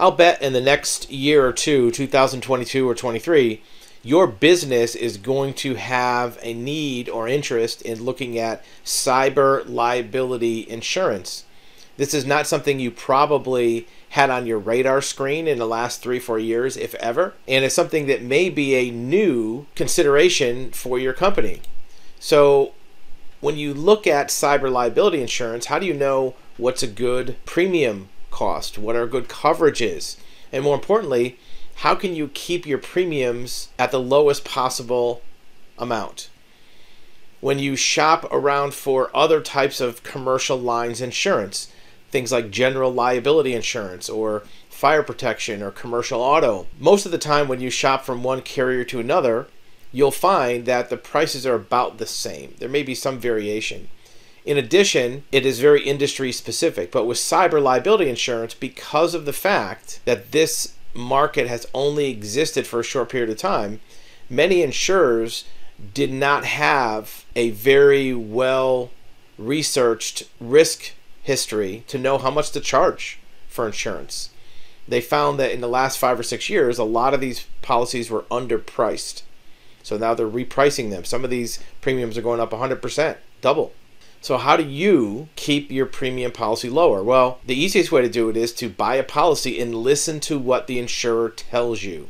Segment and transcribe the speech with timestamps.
[0.00, 3.60] I'll bet in the next year or two, 2022 or 23,
[4.02, 10.68] your business is going to have a need or interest in looking at cyber liability
[10.68, 11.44] insurance.
[11.96, 16.20] This is not something you probably had on your radar screen in the last three,
[16.20, 17.34] four years, if ever.
[17.48, 21.60] And it's something that may be a new consideration for your company.
[22.20, 22.72] So,
[23.40, 28.08] when you look at cyber liability insurance, how do you know what's a good premium
[28.30, 28.78] cost?
[28.78, 30.16] What are good coverages?
[30.52, 31.38] And more importantly,
[31.76, 35.22] how can you keep your premiums at the lowest possible
[35.78, 36.28] amount?
[37.40, 41.70] When you shop around for other types of commercial lines insurance,
[42.10, 47.46] things like general liability insurance or fire protection or commercial auto, most of the time
[47.46, 49.46] when you shop from one carrier to another,
[49.92, 52.54] you'll find that the prices are about the same.
[52.58, 53.88] There may be some variation.
[54.44, 59.32] In addition, it is very industry specific, but with cyber liability insurance, because of the
[59.32, 63.80] fact that this market has only existed for a short period of time,
[64.30, 65.44] many insurers
[65.94, 68.90] did not have a very well
[69.36, 74.30] researched risk history to know how much to charge for insurance.
[74.88, 78.10] They found that in the last five or six years, a lot of these policies
[78.10, 79.22] were underpriced.
[79.82, 81.04] So now they're repricing them.
[81.04, 83.72] Some of these premiums are going up 100%, double.
[84.20, 87.02] So, how do you keep your premium policy lower?
[87.04, 90.38] Well, the easiest way to do it is to buy a policy and listen to
[90.38, 92.08] what the insurer tells you.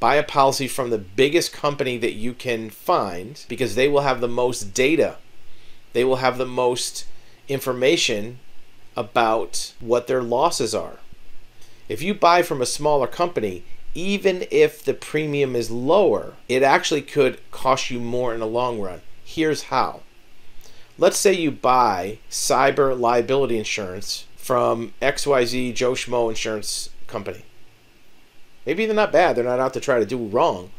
[0.00, 4.20] Buy a policy from the biggest company that you can find because they will have
[4.20, 5.16] the most data.
[5.92, 7.06] They will have the most
[7.48, 8.38] information
[8.96, 10.98] about what their losses are.
[11.88, 13.62] If you buy from a smaller company,
[13.94, 18.80] even if the premium is lower, it actually could cost you more in the long
[18.80, 19.02] run.
[19.24, 20.00] Here's how
[20.98, 27.44] let's say you buy cyber liability insurance from XYZ Joe Schmo Insurance Company.
[28.64, 30.70] Maybe they're not bad, they're not out to try to do wrong.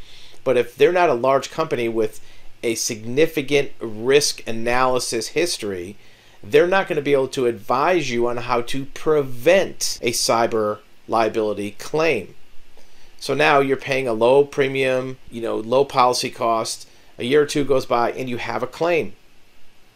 [0.43, 2.19] But if they're not a large company with
[2.63, 5.97] a significant risk analysis history,
[6.43, 10.80] they're not going to be able to advise you on how to prevent a cyber
[11.08, 12.36] liability claim.
[13.19, 16.87] So now you're paying a low premium, you know, low policy cost.
[17.19, 19.13] A year or two goes by and you have a claim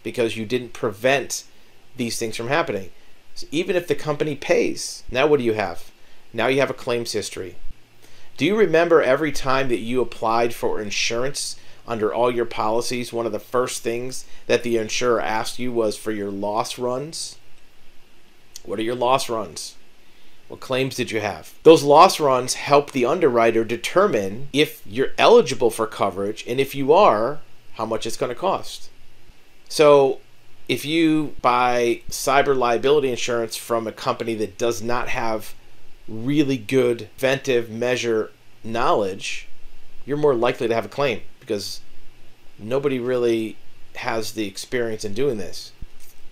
[0.04, 1.44] because you didn't prevent
[1.98, 2.92] these things from happening.
[3.36, 5.92] So even if the company pays, now what do you have?
[6.34, 7.56] Now you have a claims history.
[8.38, 11.58] Do you remember every time that you applied for insurance
[11.88, 15.98] under all your policies, one of the first things that the insurer asked you was
[15.98, 17.38] for your loss runs?
[18.64, 19.76] What are your loss runs?
[20.48, 21.54] What claims did you have?
[21.64, 26.92] Those loss runs help the underwriter determine if you're eligible for coverage and if you
[26.92, 27.40] are,
[27.74, 28.90] how much it's going to cost.
[29.72, 30.20] So
[30.68, 35.54] if you buy cyber liability insurance from a company that does not have
[36.10, 38.32] really good preventive measure
[38.66, 39.48] knowledge,
[40.06, 41.80] you're more likely to have a claim because
[42.60, 43.56] nobody really
[43.96, 45.72] has the experience in doing this.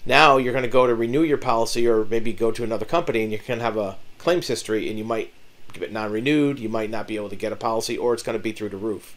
[0.06, 3.24] Now you're going to go to renew your policy or maybe go to another company
[3.24, 5.32] and you can have a claims history and you might
[5.72, 8.38] get it non-renewed, you might not be able to get a policy or it's going
[8.38, 9.16] to be through the roof.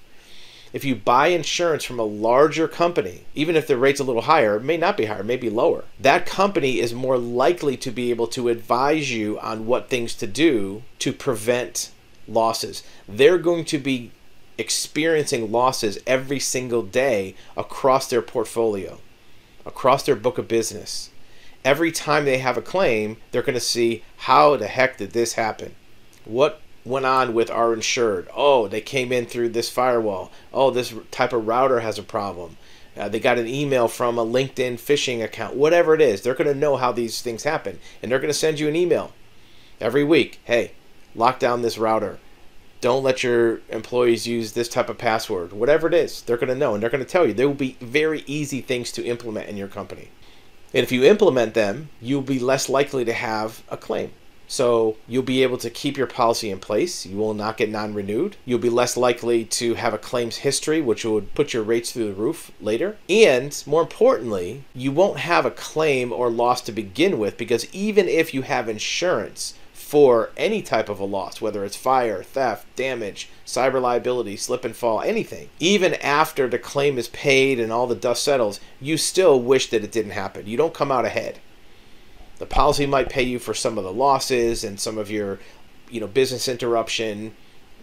[0.72, 4.56] If you buy insurance from a larger company, even if the rate's a little higher,
[4.56, 5.84] it may not be higher, it may be lower.
[6.00, 10.26] That company is more likely to be able to advise you on what things to
[10.26, 11.90] do to prevent
[12.26, 12.82] losses.
[13.06, 14.12] They're going to be
[14.56, 18.98] experiencing losses every single day across their portfolio,
[19.66, 21.10] across their book of business.
[21.64, 25.34] Every time they have a claim, they're going to see how the heck did this
[25.34, 25.74] happen?
[26.24, 28.28] What went on with our insured.
[28.34, 30.30] Oh, they came in through this firewall.
[30.52, 32.56] Oh, this type of router has a problem.
[32.96, 35.56] Uh, they got an email from a LinkedIn phishing account.
[35.56, 37.78] Whatever it is, they're going to know how these things happen.
[38.02, 39.12] And they're going to send you an email
[39.80, 40.40] every week.
[40.44, 40.72] Hey,
[41.14, 42.18] lock down this router.
[42.82, 45.52] Don't let your employees use this type of password.
[45.52, 47.32] Whatever it is, they're going to know and they're going to tell you.
[47.32, 50.10] They will be very easy things to implement in your company.
[50.74, 54.10] And if you implement them, you'll be less likely to have a claim.
[54.52, 57.06] So you'll be able to keep your policy in place.
[57.06, 58.36] You will not get non renewed.
[58.44, 62.08] You'll be less likely to have a claims history, which would put your rates through
[62.08, 62.98] the roof later.
[63.08, 68.08] And more importantly, you won't have a claim or loss to begin with because even
[68.08, 73.30] if you have insurance, for any type of a loss, whether it's fire, theft, damage,
[73.46, 75.48] cyber liability, slip and fall, anything.
[75.60, 79.84] Even after the claim is paid and all the dust settles, you still wish that
[79.84, 80.46] it didn't happen.
[80.46, 81.40] You don't come out ahead.
[82.42, 85.38] The policy might pay you for some of the losses and some of your,
[85.88, 87.36] you know, business interruption,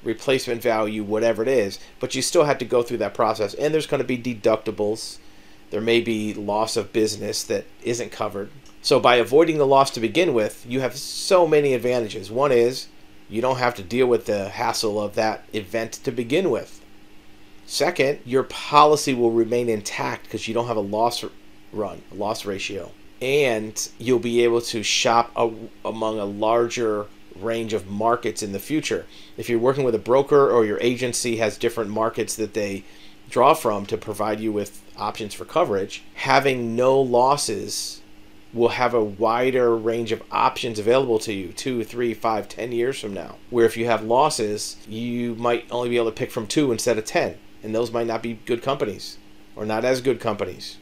[0.03, 3.53] replacement value, whatever it is, but you still have to go through that process.
[3.53, 5.19] And there's going to be deductibles.
[5.69, 8.51] There may be loss of business that isn't covered.
[8.81, 12.29] So by avoiding the loss to begin with, you have so many advantages.
[12.29, 12.88] One is
[13.29, 16.81] You don't have to deal with the hassle of that event to begin with.
[17.65, 21.23] Second, your policy will remain intact because you don't have a loss
[21.71, 22.91] run, a loss ratio.
[23.21, 25.51] And you'll be able to shop a,
[25.83, 29.06] among a larger range of markets in the future.
[29.38, 32.83] If you're working with a broker or your agency has different markets that they
[33.30, 38.01] draw from to provide you with options for coverage, having no losses
[38.51, 43.00] will have a wider range of options available to you two, three, five, ten years
[43.00, 43.36] from now.
[43.51, 46.98] Where if you have losses, you might only be able to pick from two instead
[46.98, 47.38] of ten.
[47.62, 49.19] And those might not be good companies
[49.56, 50.77] or not as good companies.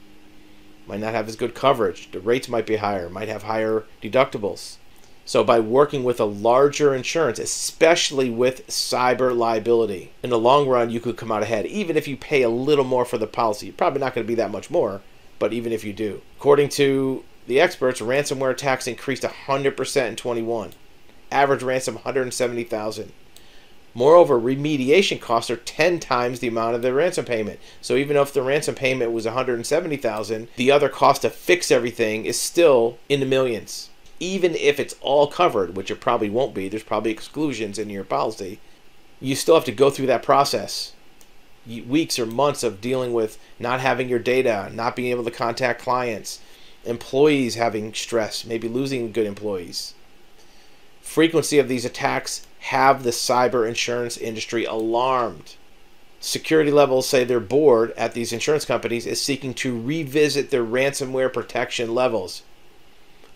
[0.88, 2.10] Might not have as good coverage.
[2.12, 4.78] The rates might be higher, might have higher deductibles.
[5.26, 10.90] So, by working with a larger insurance, especially with cyber liability, in the long run,
[10.90, 11.66] you could come out ahead.
[11.66, 14.28] Even if you pay a little more for the policy, you're probably not going to
[14.28, 15.02] be that much more,
[15.38, 16.22] but even if you do.
[16.38, 20.72] According to the experts, ransomware attacks increased 100% in 21.
[21.30, 23.12] Average ransom 170,000.
[23.98, 27.60] Moreover, remediation costs are 10 times the amount of the ransom payment.
[27.82, 32.40] So even if the ransom payment was 170,000, the other cost to fix everything is
[32.40, 33.90] still in the millions
[34.20, 38.04] even if it's all covered, which it probably won't be, there's probably exclusions in your
[38.04, 38.60] policy,
[39.20, 40.94] you still have to go through that process.
[41.66, 45.82] Weeks or months of dealing with not having your data, not being able to contact
[45.82, 46.40] clients,
[46.86, 49.94] employees having stress, maybe losing good employees.
[51.02, 55.56] Frequency of these attacks have the cyber insurance industry alarmed.
[56.20, 61.32] Security levels say their board at these insurance companies is seeking to revisit their ransomware
[61.32, 62.42] protection levels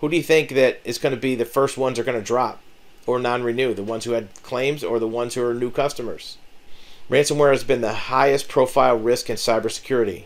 [0.01, 2.25] who do you think that is going to be the first ones are going to
[2.25, 2.59] drop
[3.05, 3.75] or non-renew?
[3.75, 6.37] The ones who had claims or the ones who are new customers?
[7.07, 10.23] Ransomware has been the highest profile risk in cybersecurity.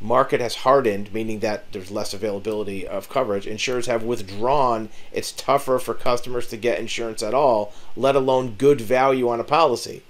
[0.00, 3.46] Market has hardened, meaning that there's less availability of coverage.
[3.46, 4.88] Insurers have withdrawn.
[5.12, 9.44] It's tougher for customers to get insurance at all, let alone good value on a
[9.44, 10.02] policy.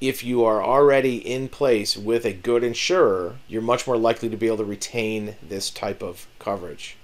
[0.00, 4.36] If you are already in place with a good insurer, you're much more likely to
[4.36, 6.96] be able to retain this type of coverage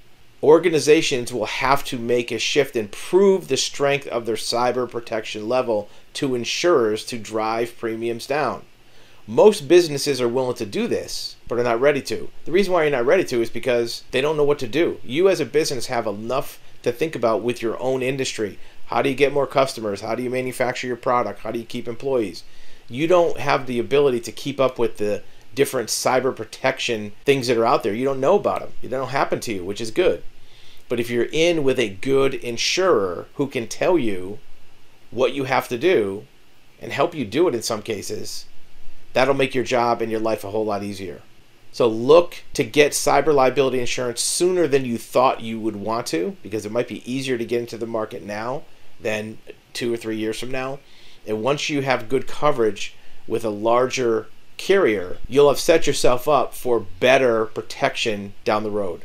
[0.44, 5.48] organizations will have to make a shift and prove the strength of their cyber protection
[5.48, 8.62] level to insurers to drive premiums down.
[9.26, 12.28] Most businesses are willing to do this, but are not ready to.
[12.44, 15.00] The reason why you're not ready to is because they don't know what to do.
[15.02, 18.58] You, as a business, have enough to think about with your own industry.
[18.86, 20.02] How do you get more customers?
[20.02, 21.40] How do you manufacture your product?
[21.40, 22.44] How do you keep employees?
[22.86, 25.22] You don't have the ability to keep up with the
[25.54, 27.94] different cyber protection things that are out there.
[27.94, 28.72] You don't know about them.
[28.82, 30.22] They don't happen to you, which is good.
[30.86, 34.38] But if you're in with a good insurer who can tell you
[35.10, 36.26] what you have to do
[36.78, 38.44] and help you do it in some cases,
[39.14, 41.22] that'll make your job and your life a whole lot easier.
[41.72, 46.36] So look to get cyber liability insurance sooner than you thought you would want to
[46.42, 48.62] because it might be easier to get into the market now
[49.00, 49.38] than
[49.72, 50.78] two or three years from now.
[51.26, 52.94] And once you have good coverage
[53.26, 54.26] with a larger
[54.56, 59.02] carrier, you'll have set yourself up for better protection down the road.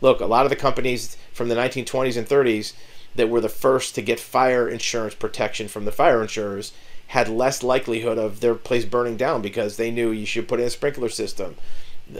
[0.00, 2.72] Look, a lot of the companies from the 1920s and 30s
[3.14, 6.72] that were the first to get fire insurance protection from the fire insurers
[7.08, 10.66] had less likelihood of their place burning down because they knew you should put in
[10.66, 11.56] a sprinkler system.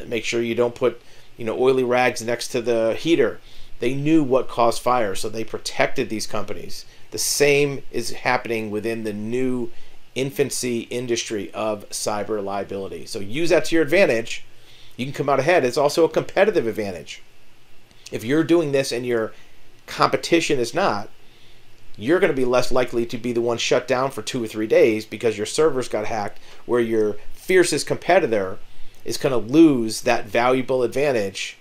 [0.06, 1.00] Make sure you don't put,
[1.36, 3.40] you know, oily rags next to the heater.
[3.78, 6.86] They knew what caused fire, so they protected these companies.
[7.10, 9.70] The same is happening within the new
[10.14, 13.06] infancy industry of cyber liability.
[13.06, 14.44] So use that to your advantage.
[14.96, 15.64] You can come out ahead.
[15.64, 17.22] It's also a competitive advantage.
[18.10, 19.32] If you're doing this and your
[19.86, 21.10] competition is not,
[21.96, 24.46] you're going to be less likely to be the one shut down for two or
[24.46, 28.58] three days because your servers got hacked, where your fiercest competitor
[29.04, 31.56] is going to lose that valuable advantage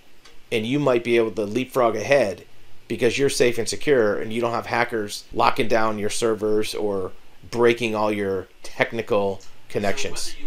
[0.52, 2.46] and you might be able to leapfrog ahead
[2.88, 7.12] because you're safe and secure and you don't have hackers locking down your servers or
[7.50, 10.20] breaking all your technical connections.
[10.22, 10.38] So